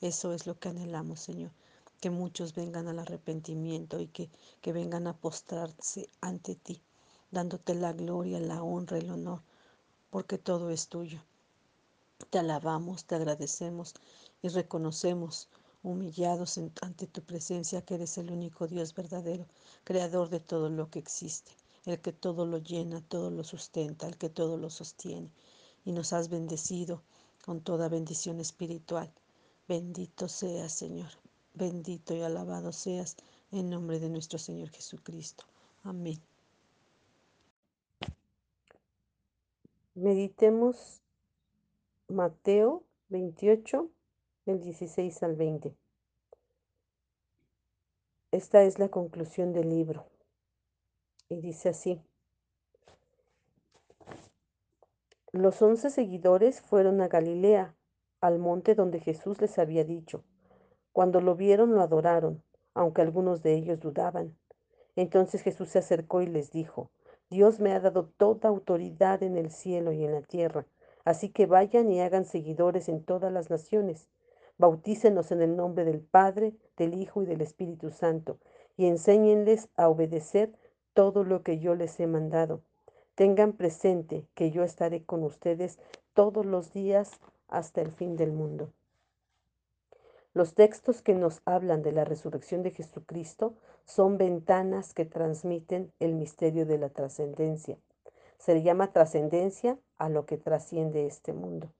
Eso 0.00 0.32
es 0.32 0.46
lo 0.46 0.58
que 0.58 0.68
anhelamos, 0.68 1.20
Señor 1.20 1.50
que 2.04 2.10
muchos 2.10 2.54
vengan 2.54 2.86
al 2.86 2.98
arrepentimiento 2.98 3.98
y 3.98 4.08
que, 4.08 4.28
que 4.60 4.74
vengan 4.74 5.06
a 5.06 5.16
postrarse 5.16 6.10
ante 6.20 6.54
ti, 6.54 6.82
dándote 7.30 7.74
la 7.74 7.94
gloria, 7.94 8.38
la 8.40 8.62
honra, 8.62 8.98
el 8.98 9.08
honor, 9.08 9.40
porque 10.10 10.36
todo 10.36 10.68
es 10.68 10.88
tuyo. 10.88 11.22
Te 12.28 12.40
alabamos, 12.40 13.06
te 13.06 13.14
agradecemos 13.14 13.94
y 14.42 14.48
reconocemos 14.48 15.48
humillados 15.82 16.60
ante 16.82 17.06
tu 17.06 17.22
presencia 17.22 17.80
que 17.80 17.94
eres 17.94 18.18
el 18.18 18.30
único 18.30 18.66
Dios 18.66 18.94
verdadero, 18.94 19.46
creador 19.82 20.28
de 20.28 20.40
todo 20.40 20.68
lo 20.68 20.90
que 20.90 20.98
existe, 20.98 21.52
el 21.86 22.02
que 22.02 22.12
todo 22.12 22.44
lo 22.44 22.58
llena, 22.58 23.00
todo 23.00 23.30
lo 23.30 23.44
sustenta, 23.44 24.06
el 24.06 24.18
que 24.18 24.28
todo 24.28 24.58
lo 24.58 24.68
sostiene. 24.68 25.30
Y 25.86 25.92
nos 25.92 26.12
has 26.12 26.28
bendecido 26.28 27.00
con 27.46 27.62
toda 27.62 27.88
bendición 27.88 28.40
espiritual. 28.40 29.10
Bendito 29.66 30.28
seas, 30.28 30.74
Señor. 30.74 31.23
Bendito 31.56 32.14
y 32.14 32.22
alabado 32.22 32.72
seas 32.72 33.16
en 33.52 33.70
nombre 33.70 34.00
de 34.00 34.10
nuestro 34.10 34.40
Señor 34.40 34.70
Jesucristo. 34.70 35.44
Amén. 35.84 36.20
Meditemos 39.94 41.00
Mateo 42.08 42.82
28, 43.08 43.88
del 44.46 44.60
16 44.62 45.22
al 45.22 45.36
20. 45.36 45.76
Esta 48.32 48.64
es 48.64 48.80
la 48.80 48.88
conclusión 48.88 49.52
del 49.52 49.68
libro. 49.68 50.08
Y 51.28 51.40
dice 51.40 51.68
así. 51.68 52.02
Los 55.30 55.62
once 55.62 55.90
seguidores 55.90 56.60
fueron 56.60 57.00
a 57.00 57.06
Galilea, 57.06 57.76
al 58.20 58.40
monte 58.40 58.74
donde 58.74 58.98
Jesús 58.98 59.40
les 59.40 59.56
había 59.60 59.84
dicho. 59.84 60.24
Cuando 60.94 61.20
lo 61.20 61.34
vieron 61.34 61.74
lo 61.74 61.82
adoraron, 61.82 62.40
aunque 62.72 63.02
algunos 63.02 63.42
de 63.42 63.54
ellos 63.54 63.80
dudaban. 63.80 64.36
Entonces 64.94 65.42
Jesús 65.42 65.70
se 65.70 65.80
acercó 65.80 66.22
y 66.22 66.26
les 66.26 66.52
dijo, 66.52 66.88
Dios 67.30 67.58
me 67.58 67.72
ha 67.72 67.80
dado 67.80 68.04
toda 68.16 68.48
autoridad 68.48 69.24
en 69.24 69.36
el 69.36 69.50
cielo 69.50 69.90
y 69.90 70.04
en 70.04 70.12
la 70.12 70.22
tierra, 70.22 70.66
así 71.04 71.30
que 71.30 71.46
vayan 71.46 71.90
y 71.90 72.00
hagan 72.00 72.24
seguidores 72.24 72.88
en 72.88 73.02
todas 73.02 73.32
las 73.32 73.50
naciones. 73.50 74.06
Bautícenos 74.56 75.32
en 75.32 75.42
el 75.42 75.56
nombre 75.56 75.84
del 75.84 76.00
Padre, 76.00 76.54
del 76.76 76.94
Hijo 76.94 77.24
y 77.24 77.26
del 77.26 77.40
Espíritu 77.40 77.90
Santo, 77.90 78.38
y 78.76 78.86
enséñenles 78.86 79.68
a 79.74 79.88
obedecer 79.88 80.52
todo 80.92 81.24
lo 81.24 81.42
que 81.42 81.58
yo 81.58 81.74
les 81.74 81.98
he 81.98 82.06
mandado. 82.06 82.60
Tengan 83.16 83.54
presente 83.54 84.28
que 84.36 84.52
yo 84.52 84.62
estaré 84.62 85.02
con 85.02 85.24
ustedes 85.24 85.80
todos 86.12 86.46
los 86.46 86.72
días 86.72 87.18
hasta 87.48 87.80
el 87.80 87.90
fin 87.90 88.14
del 88.14 88.30
mundo. 88.30 88.70
Los 90.34 90.54
textos 90.54 91.00
que 91.00 91.14
nos 91.14 91.42
hablan 91.44 91.82
de 91.82 91.92
la 91.92 92.04
resurrección 92.04 92.64
de 92.64 92.72
Jesucristo 92.72 93.54
son 93.84 94.18
ventanas 94.18 94.92
que 94.92 95.04
transmiten 95.04 95.92
el 96.00 96.14
misterio 96.14 96.66
de 96.66 96.76
la 96.76 96.88
trascendencia. 96.88 97.78
Se 98.38 98.52
le 98.54 98.62
llama 98.62 98.90
trascendencia 98.92 99.78
a 99.96 100.08
lo 100.08 100.26
que 100.26 100.36
trasciende 100.36 101.06
este 101.06 101.32
mundo. 101.32 101.70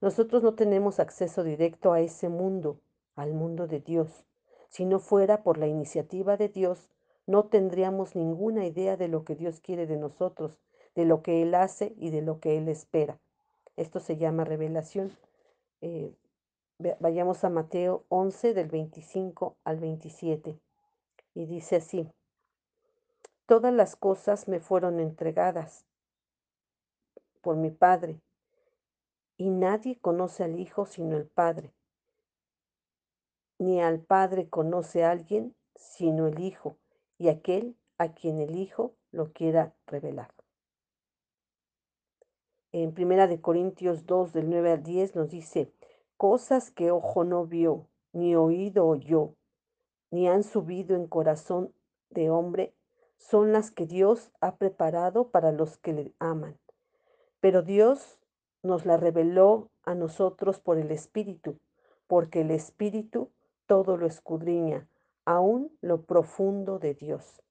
Nosotros 0.00 0.42
no 0.42 0.54
tenemos 0.54 0.98
acceso 0.98 1.44
directo 1.44 1.92
a 1.92 2.00
ese 2.00 2.30
mundo, 2.30 2.80
al 3.16 3.34
mundo 3.34 3.66
de 3.66 3.80
Dios. 3.80 4.24
Si 4.70 4.86
no 4.86 4.98
fuera 4.98 5.42
por 5.42 5.58
la 5.58 5.66
iniciativa 5.66 6.38
de 6.38 6.48
Dios, 6.48 6.88
no 7.26 7.44
tendríamos 7.44 8.16
ninguna 8.16 8.64
idea 8.64 8.96
de 8.96 9.08
lo 9.08 9.24
que 9.24 9.34
Dios 9.34 9.60
quiere 9.60 9.86
de 9.86 9.98
nosotros, 9.98 10.58
de 10.94 11.04
lo 11.04 11.22
que 11.22 11.42
Él 11.42 11.54
hace 11.54 11.94
y 11.98 12.08
de 12.08 12.22
lo 12.22 12.40
que 12.40 12.56
Él 12.56 12.68
espera. 12.70 13.18
Esto 13.76 14.00
se 14.00 14.16
llama 14.16 14.44
revelación. 14.44 15.12
Eh, 15.82 16.14
Vayamos 16.78 17.44
a 17.44 17.50
Mateo 17.50 18.04
11 18.08 18.52
del 18.52 18.68
25 18.68 19.56
al 19.62 19.78
27. 19.78 20.58
Y 21.34 21.46
dice 21.46 21.76
así, 21.76 22.10
todas 23.46 23.72
las 23.72 23.94
cosas 23.96 24.48
me 24.48 24.58
fueron 24.58 24.98
entregadas 24.98 25.84
por 27.42 27.56
mi 27.56 27.70
Padre, 27.70 28.20
y 29.36 29.50
nadie 29.50 29.98
conoce 30.00 30.44
al 30.44 30.58
Hijo 30.58 30.86
sino 30.86 31.16
el 31.16 31.26
Padre, 31.26 31.72
ni 33.58 33.80
al 33.80 34.00
Padre 34.00 34.48
conoce 34.48 35.04
a 35.04 35.10
alguien 35.10 35.54
sino 35.76 36.26
el 36.26 36.40
Hijo, 36.40 36.78
y 37.18 37.28
aquel 37.28 37.76
a 37.98 38.14
quien 38.14 38.40
el 38.40 38.56
Hijo 38.56 38.94
lo 39.12 39.32
quiera 39.32 39.74
revelar. 39.86 40.32
En 42.72 42.92
Primera 42.92 43.28
de 43.28 43.40
Corintios 43.40 44.06
2 44.06 44.32
del 44.32 44.50
9 44.50 44.72
al 44.72 44.82
10 44.82 45.14
nos 45.14 45.28
dice, 45.28 45.72
cosas 46.24 46.70
que 46.70 46.90
ojo 46.90 47.22
no 47.24 47.44
vio, 47.44 47.86
ni 48.14 48.34
oído 48.34 48.86
oyó, 48.86 49.34
ni 50.10 50.26
han 50.26 50.42
subido 50.42 50.96
en 50.96 51.06
corazón 51.06 51.74
de 52.08 52.30
hombre, 52.30 52.74
son 53.18 53.52
las 53.52 53.70
que 53.70 53.84
Dios 53.84 54.32
ha 54.40 54.56
preparado 54.56 55.28
para 55.28 55.52
los 55.52 55.76
que 55.76 55.92
le 55.92 56.14
aman. 56.18 56.58
Pero 57.40 57.60
Dios 57.60 58.18
nos 58.62 58.86
la 58.86 58.96
reveló 58.96 59.68
a 59.82 59.94
nosotros 59.94 60.60
por 60.60 60.78
el 60.78 60.92
Espíritu, 60.92 61.58
porque 62.06 62.40
el 62.40 62.52
Espíritu 62.52 63.28
todo 63.66 63.98
lo 63.98 64.06
escudriña, 64.06 64.88
aún 65.26 65.76
lo 65.82 66.04
profundo 66.04 66.78
de 66.78 66.94
Dios. 66.94 67.42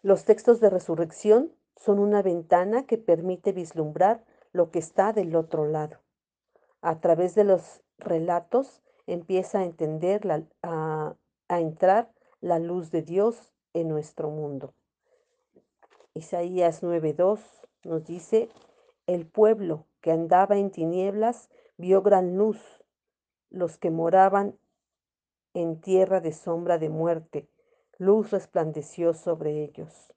Los 0.00 0.24
textos 0.24 0.60
de 0.60 0.70
resurrección 0.70 1.52
son 1.76 1.98
una 1.98 2.22
ventana 2.22 2.86
que 2.86 2.96
permite 2.96 3.52
vislumbrar 3.52 4.24
lo 4.52 4.70
que 4.70 4.78
está 4.78 5.12
del 5.12 5.36
otro 5.36 5.66
lado. 5.66 5.98
A 6.80 7.00
través 7.00 7.34
de 7.34 7.44
los 7.44 7.82
relatos 7.98 8.82
empieza 9.06 9.60
a 9.60 9.64
entender, 9.64 10.22
a, 10.62 11.16
a 11.48 11.60
entrar 11.60 12.12
la 12.40 12.58
luz 12.58 12.90
de 12.90 13.02
Dios 13.02 13.52
en 13.74 13.88
nuestro 13.88 14.30
mundo. 14.30 14.74
Isaías 16.14 16.82
9:2 16.82 17.40
nos 17.84 18.04
dice, 18.04 18.48
el 19.06 19.26
pueblo 19.26 19.86
que 20.00 20.12
andaba 20.12 20.56
en 20.56 20.70
tinieblas 20.70 21.50
vio 21.76 22.02
gran 22.02 22.36
luz, 22.36 22.84
los 23.50 23.78
que 23.78 23.90
moraban 23.90 24.58
en 25.54 25.80
tierra 25.80 26.20
de 26.20 26.32
sombra 26.32 26.78
de 26.78 26.88
muerte, 26.88 27.48
luz 27.98 28.30
resplandeció 28.30 29.14
sobre 29.14 29.64
ellos. 29.64 30.12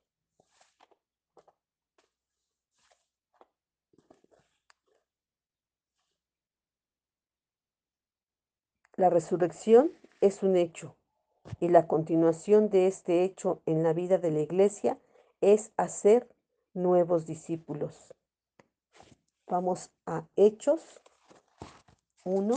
La 9.03 9.09
resurrección 9.09 9.91
es 10.21 10.43
un 10.43 10.55
hecho 10.55 10.95
y 11.59 11.67
la 11.67 11.87
continuación 11.87 12.69
de 12.69 12.87
este 12.87 13.25
hecho 13.25 13.61
en 13.65 13.83
la 13.83 13.91
vida 13.91 14.17
de 14.17 14.31
la 14.31 14.39
iglesia 14.39 14.97
es 15.41 15.73
hacer 15.75 16.33
nuevos 16.73 17.25
discípulos. 17.25 18.13
Vamos 19.45 19.91
a 20.05 20.25
Hechos 20.37 21.01
1. 22.23 22.55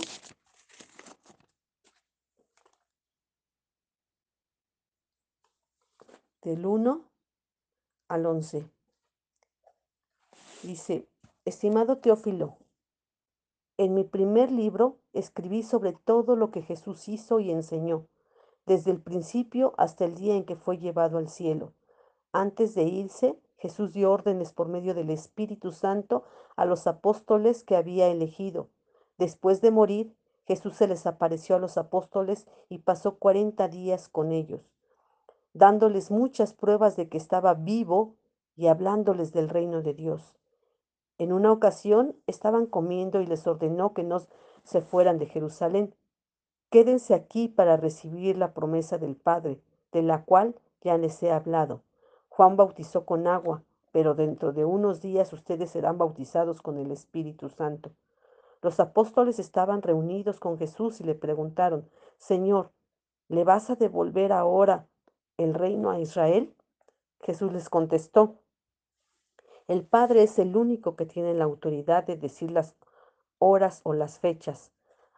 Del 6.43 6.65
1 6.65 7.11
al 8.07 8.25
11. 8.25 8.71
Dice, 10.63 11.09
estimado 11.45 11.99
Teófilo, 11.99 12.57
en 13.79 13.95
mi 13.95 14.05
primer 14.05 14.51
libro 14.51 14.97
escribí 15.13 15.63
sobre 15.63 15.93
todo 15.93 16.37
lo 16.37 16.51
que 16.51 16.63
Jesús 16.63 17.09
hizo 17.09 17.41
y 17.41 17.51
enseñó, 17.51 18.07
desde 18.65 18.91
el 18.91 19.01
principio 19.01 19.75
hasta 19.77 20.05
el 20.05 20.15
día 20.15 20.35
en 20.35 20.45
que 20.45 20.57
fue 20.57 20.79
llevado 20.79 21.19
al 21.19 21.29
cielo. 21.29 21.73
Antes 22.33 22.75
de 22.75 22.85
irse, 22.85 23.39
Jesús 23.59 23.93
dio 23.93 24.11
órdenes 24.13 24.53
por 24.53 24.69
medio 24.69 24.95
del 24.95 25.11
Espíritu 25.11 25.73
Santo 25.73 26.25
a 26.57 26.65
los 26.65 26.87
apóstoles 26.87 27.65
que 27.65 27.77
había 27.77 28.09
elegido. 28.09 28.69
Después 29.19 29.61
de 29.61 29.71
morir, 29.71 30.15
Jesús 30.47 30.77
se 30.77 30.87
les 30.87 31.07
apareció 31.07 31.57
a 31.57 31.59
los 31.59 31.77
apóstoles 31.77 32.47
y 32.69 32.79
pasó 32.79 33.19
cuarenta 33.19 33.69
días 33.69 34.09
con 34.09 34.33
ellos, 34.33 34.71
dándoles 35.55 36.11
muchas 36.11 36.53
pruebas 36.53 36.97
de 36.97 37.09
que 37.09 37.19
estaba 37.19 37.55
vivo 37.55 38.15
y 38.57 38.69
hablándoles 38.69 39.33
del 39.33 39.49
reino 39.49 39.83
de 39.83 39.95
Dios. 39.95 40.37
En 41.19 41.33
una 41.33 41.51
ocasión 41.51 42.15
estaban 42.27 42.67
comiendo 42.67 43.21
y 43.21 43.27
les 43.27 43.47
ordenó 43.47 43.95
que 43.95 44.03
no 44.03 44.19
se 44.65 44.83
fueran 44.83 45.19
de 45.19 45.27
Jerusalén. 45.27 45.95
Quédense 46.71 47.15
aquí 47.15 47.49
para 47.49 47.77
recibir 47.77 48.37
la 48.37 48.53
promesa 48.53 48.99
del 48.99 49.17
Padre, 49.17 49.61
de 49.93 50.03
la 50.03 50.25
cual 50.25 50.55
ya 50.83 50.99
les 50.99 51.23
he 51.23 51.33
hablado. 51.33 51.83
Juan 52.29 52.57
bautizó 52.57 53.07
con 53.07 53.27
agua, 53.27 53.63
pero 53.93 54.15
dentro 54.15 54.53
de 54.53 54.67
unos 54.67 55.01
días 55.01 55.33
ustedes 55.33 55.71
serán 55.71 55.97
bautizados 55.97 56.61
con 56.61 56.77
el 56.77 56.91
Espíritu 56.91 57.49
Santo. 57.49 57.93
Los 58.61 58.79
apóstoles 58.81 59.39
estaban 59.39 59.81
reunidos 59.81 60.39
con 60.39 60.59
Jesús 60.59 61.01
y 61.01 61.05
le 61.05 61.15
preguntaron, 61.15 61.89
Señor, 62.19 62.73
¿le 63.29 63.45
vas 63.45 63.71
a 63.71 63.77
devolver 63.77 64.33
ahora 64.33 64.87
el 65.39 65.55
reino 65.55 65.91
a 65.91 65.99
Israel? 65.99 66.55
Jesús 67.21 67.53
les 67.53 67.71
contestó, 67.71 68.37
el 69.69 69.85
Padre 69.85 70.23
es 70.23 70.39
el 70.39 70.57
único 70.57 70.95
que 70.95 71.07
tiene 71.07 71.35
la 71.35 71.45
autoridad 71.45 72.05
de 72.05 72.17
decir 72.17 72.53
las 72.53 72.77
horas 73.39 73.81
o 73.83 73.95
las 73.95 74.21
fechas. 74.21 74.71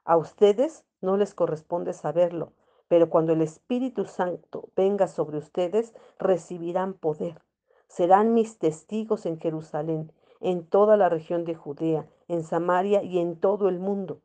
A 0.05 0.17
ustedes 0.17 0.85
no 1.03 1.19
les 1.19 1.35
corresponde 1.35 1.93
saberlo, 1.93 2.53
pero 2.89 3.11
cuando 3.11 3.35
el 3.35 3.43
Espíritu 3.43 4.07
Santo 4.07 4.71
venga 4.75 5.07
sobre 5.07 5.37
ustedes, 5.37 5.95
recibirán 6.19 6.95
poder. 6.95 7.43
Serán 7.89 8.33
mis 8.33 8.59
testigos 8.59 9.27
en 9.27 9.39
Jerusalén, 9.39 10.13
en 10.41 10.65
toda 10.65 10.97
la 10.97 11.11
región 11.11 11.45
de 11.45 11.55
Judea, 11.55 12.07
en 12.27 12.43
Samaria 12.43 13.03
y 13.03 13.19
en 13.19 13.37
todo 13.37 13.69
el 13.69 13.79
mundo. 13.79 14.21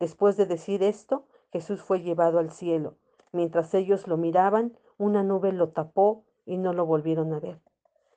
Después 0.00 0.38
de 0.38 0.46
decir 0.46 0.82
esto, 0.82 1.24
Jesús 1.52 1.82
fue 1.82 2.00
llevado 2.00 2.38
al 2.38 2.50
cielo. 2.50 2.94
Mientras 3.32 3.74
ellos 3.74 4.06
lo 4.06 4.16
miraban, 4.16 4.76
una 4.96 5.22
nube 5.22 5.52
lo 5.52 5.68
tapó 5.68 6.24
y 6.46 6.56
no 6.56 6.72
lo 6.72 6.86
volvieron 6.86 7.34
a 7.34 7.40
ver. 7.40 7.60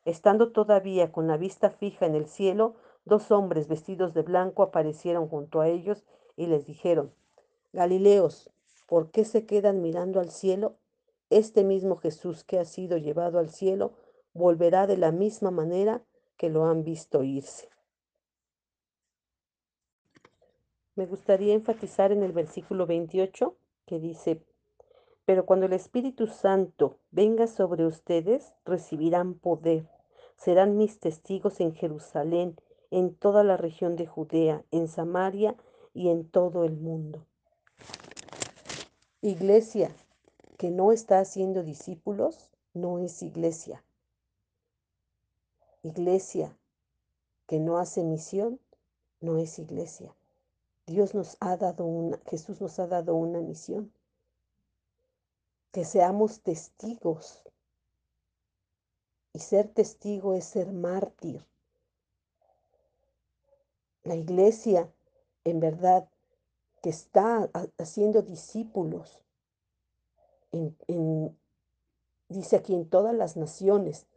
Estando 0.10 0.52
todavía 0.52 1.12
con 1.12 1.28
la 1.28 1.38
vista 1.38 1.70
fija 1.70 2.06
en 2.06 2.16
el 2.16 2.28
cielo, 2.28 2.76
dos 3.06 3.32
hombres 3.32 3.68
vestidos 3.68 4.14
de 4.14 4.24
blanco 4.24 4.64
aparecieron 4.64 5.28
junto 5.28 5.62
a 5.62 5.68
ellos 5.68 6.06
y 6.36 6.48
les 6.48 6.66
dijeron, 6.66 7.14
Galileos, 7.74 8.50
¿Por 8.90 9.12
qué 9.12 9.24
se 9.24 9.46
quedan 9.46 9.84
mirando 9.84 10.20
al 10.20 10.32
cielo? 10.32 10.76
Este 11.30 11.64
mismo 11.64 11.96
Jesús 11.98 12.44
que 12.44 12.58
ha 12.58 12.66
sido 12.66 12.98
llevado 12.98 13.38
al 13.38 13.52
cielo 13.52 13.94
volverá 14.34 14.88
de 14.88 14.98
la 14.98 15.12
misma 15.12 15.52
manera 15.52 16.02
que 16.38 16.50
lo 16.50 16.66
han 16.66 16.84
visto 16.84 17.22
irse. 17.22 17.70
Me 20.96 21.06
gustaría 21.06 21.54
enfatizar 21.54 22.12
en 22.12 22.24
el 22.24 22.32
versículo 22.32 22.88
28 22.88 23.56
que 23.86 24.00
dice, 24.00 24.44
pero 25.26 25.46
cuando 25.46 25.68
el 25.68 25.74
Espíritu 25.74 26.26
Santo 26.26 26.98
venga 27.12 27.46
sobre 27.46 27.86
ustedes, 27.86 28.56
recibirán 28.66 29.36
poder. 29.36 29.99
Serán 30.40 30.78
mis 30.78 31.00
testigos 31.00 31.60
en 31.60 31.76
Jerusalén, 31.76 32.56
en 32.92 33.14
toda 33.14 33.44
la 33.44 33.58
región 33.58 33.98
de 33.98 34.08
Judea, 34.08 34.64
en 34.72 34.88
Samaria 34.88 35.56
y 35.94 36.08
en 36.08 36.28
todo 36.28 36.64
el 36.64 36.78
mundo. 36.78 37.26
Iglesia 39.22 39.94
que 40.58 40.72
no 40.72 40.94
está 40.94 41.20
haciendo 41.20 41.62
discípulos 41.62 42.50
no 42.74 43.00
es 43.00 43.22
iglesia. 43.22 43.84
Iglesia 45.84 46.58
que 47.46 47.60
no 47.60 47.78
hace 47.78 48.04
misión 48.04 48.62
no 49.20 49.38
es 49.38 49.60
iglesia. 49.60 50.16
Dios 50.86 51.14
nos 51.16 51.36
ha 51.42 51.58
dado 51.58 51.84
una, 51.86 52.18
Jesús 52.28 52.62
nos 52.62 52.80
ha 52.80 52.88
dado 52.88 53.14
una 53.16 53.42
misión. 53.42 53.92
Que 55.72 55.84
seamos 55.84 56.42
testigos. 56.42 57.44
Y 59.34 59.40
ser 59.40 59.68
testigo 59.68 60.34
es 60.34 60.46
ser 60.46 60.72
mártir. 60.72 61.46
La 64.04 64.16
iglesia, 64.16 64.92
en 65.44 65.60
verdad, 65.60 66.10
que 66.82 66.90
está 66.90 67.50
haciendo 67.78 68.22
discípulos, 68.22 69.24
en, 70.52 71.38
dice 72.30 72.56
aquí 72.56 72.74
en 72.74 72.90
todas 72.90 73.14
las 73.14 73.38
naciones, 73.38 74.08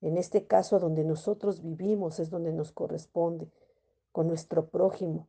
en 0.00 0.16
este 0.16 0.46
caso 0.46 0.78
donde 0.78 1.04
nosotros 1.04 1.62
vivimos 1.62 2.18
es 2.18 2.30
donde 2.30 2.52
nos 2.52 2.72
corresponde, 2.72 3.50
con 4.12 4.26
nuestro 4.26 4.68
prójimo. 4.68 5.28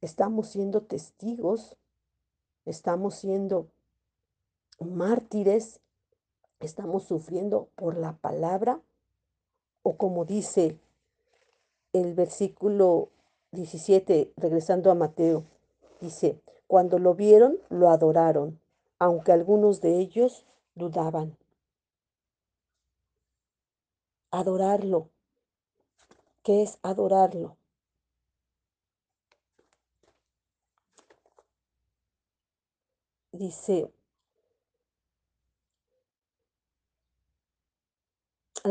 Estamos 0.00 0.48
siendo 0.48 0.82
testigos, 0.82 1.76
estamos 2.64 3.16
siendo 3.16 3.68
mártires, 4.78 5.80
estamos 6.60 7.04
sufriendo 7.04 7.68
por 7.74 7.96
la 7.96 8.16
palabra, 8.16 8.80
o 9.82 9.96
como 9.96 10.24
dice 10.24 10.78
el 11.92 12.14
versículo 12.14 13.10
17, 13.52 14.32
regresando 14.36 14.90
a 14.90 14.94
Mateo, 14.94 15.44
Dice, 16.00 16.40
cuando 16.68 16.98
lo 16.98 17.14
vieron, 17.14 17.58
lo 17.70 17.90
adoraron, 17.90 18.60
aunque 18.98 19.32
algunos 19.32 19.80
de 19.80 19.98
ellos 19.98 20.46
dudaban. 20.74 21.36
Adorarlo. 24.30 25.08
¿Qué 26.42 26.62
es 26.62 26.78
adorarlo? 26.82 27.56
Dice, 33.32 33.90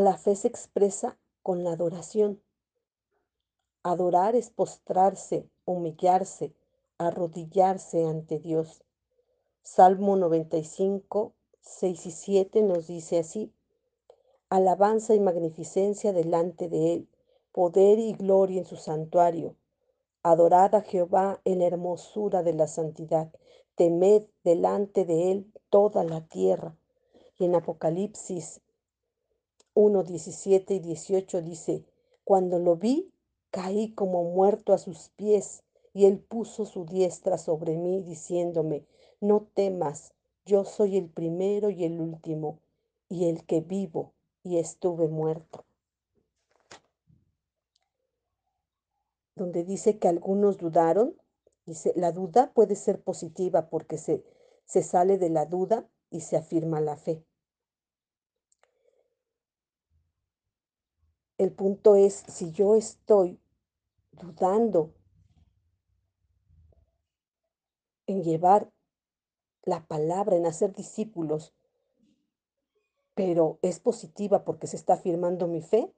la 0.04 0.16
fe 0.16 0.36
se 0.36 0.48
expresa 0.48 1.18
con 1.42 1.64
la 1.64 1.72
adoración. 1.72 2.40
Adorar 3.82 4.34
es 4.34 4.50
postrarse, 4.50 5.48
humillarse, 5.64 6.54
arrodillarse 6.98 8.04
ante 8.04 8.38
Dios. 8.38 8.82
Salmo 9.62 10.16
95, 10.16 11.32
6 11.60 12.06
y 12.06 12.10
7 12.10 12.62
nos 12.62 12.86
dice 12.86 13.18
así, 13.18 13.52
alabanza 14.50 15.14
y 15.14 15.20
magnificencia 15.20 16.12
delante 16.12 16.68
de 16.68 16.94
Él, 16.94 17.08
poder 17.52 17.98
y 17.98 18.12
gloria 18.14 18.60
en 18.60 18.66
su 18.66 18.76
santuario. 18.76 19.56
Adorad 20.22 20.74
a 20.74 20.82
Jehová 20.82 21.40
en 21.44 21.60
la 21.60 21.66
hermosura 21.66 22.42
de 22.42 22.52
la 22.52 22.66
santidad, 22.66 23.30
temed 23.74 24.24
delante 24.44 25.04
de 25.04 25.32
Él 25.32 25.52
toda 25.70 26.04
la 26.04 26.26
tierra. 26.26 26.76
Y 27.38 27.44
en 27.44 27.54
Apocalipsis 27.54 28.60
1, 29.80 30.02
17 30.02 30.74
y 30.74 30.80
18 30.80 31.40
dice, 31.40 31.84
cuando 32.24 32.58
lo 32.58 32.74
vi, 32.74 33.12
caí 33.52 33.92
como 33.94 34.24
muerto 34.24 34.72
a 34.72 34.78
sus 34.78 35.10
pies 35.10 35.62
y 35.94 36.06
él 36.06 36.18
puso 36.18 36.66
su 36.66 36.84
diestra 36.84 37.38
sobre 37.38 37.76
mí, 37.76 38.02
diciéndome, 38.02 38.84
no 39.20 39.46
temas, 39.54 40.14
yo 40.44 40.64
soy 40.64 40.96
el 40.96 41.08
primero 41.08 41.70
y 41.70 41.84
el 41.84 42.00
último, 42.00 42.58
y 43.08 43.28
el 43.28 43.46
que 43.46 43.60
vivo, 43.60 44.14
y 44.42 44.58
estuve 44.58 45.06
muerto. 45.06 45.64
Donde 49.36 49.62
dice 49.62 50.00
que 50.00 50.08
algunos 50.08 50.58
dudaron, 50.58 51.14
dice, 51.66 51.92
la 51.94 52.10
duda 52.10 52.52
puede 52.52 52.74
ser 52.74 53.00
positiva 53.00 53.70
porque 53.70 53.96
se, 53.96 54.24
se 54.64 54.82
sale 54.82 55.18
de 55.18 55.30
la 55.30 55.46
duda 55.46 55.88
y 56.10 56.22
se 56.22 56.36
afirma 56.36 56.80
la 56.80 56.96
fe. 56.96 57.27
El 61.38 61.52
punto 61.52 61.94
es, 61.94 62.24
si 62.26 62.50
yo 62.50 62.74
estoy 62.74 63.40
dudando 64.10 64.92
en 68.06 68.24
llevar 68.24 68.72
la 69.62 69.86
palabra, 69.86 70.36
en 70.36 70.46
hacer 70.46 70.74
discípulos, 70.74 71.54
pero 73.14 73.58
es 73.62 73.78
positiva 73.78 74.44
porque 74.44 74.66
se 74.66 74.76
está 74.76 74.94
afirmando 74.94 75.46
mi 75.46 75.62
fe, 75.62 75.92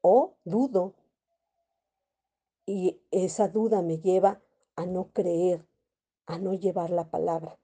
o 0.00 0.36
dudo 0.44 0.94
y 2.64 3.00
esa 3.10 3.48
duda 3.48 3.82
me 3.82 3.98
lleva 3.98 4.40
a 4.76 4.86
no 4.86 5.10
creer, 5.12 5.66
a 6.26 6.38
no 6.38 6.54
llevar 6.54 6.90
la 6.90 7.10
palabra. 7.10 7.58